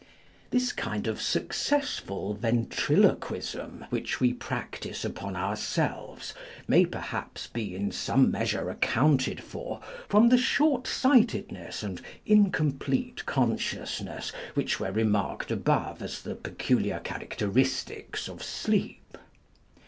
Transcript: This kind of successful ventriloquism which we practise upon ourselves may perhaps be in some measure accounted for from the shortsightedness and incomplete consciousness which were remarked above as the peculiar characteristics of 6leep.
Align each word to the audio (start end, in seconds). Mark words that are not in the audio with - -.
This 0.49 0.73
kind 0.73 1.05
of 1.05 1.21
successful 1.21 2.33
ventriloquism 2.33 3.85
which 3.91 4.19
we 4.19 4.33
practise 4.33 5.05
upon 5.05 5.35
ourselves 5.35 6.33
may 6.67 6.87
perhaps 6.87 7.45
be 7.45 7.75
in 7.75 7.91
some 7.91 8.31
measure 8.31 8.71
accounted 8.71 9.43
for 9.43 9.79
from 10.09 10.29
the 10.29 10.39
shortsightedness 10.39 11.83
and 11.83 12.01
incomplete 12.25 13.27
consciousness 13.27 14.31
which 14.55 14.79
were 14.79 14.91
remarked 14.91 15.51
above 15.51 16.01
as 16.01 16.23
the 16.23 16.33
peculiar 16.33 16.97
characteristics 16.99 18.27
of 18.27 18.39
6leep. 18.39 18.97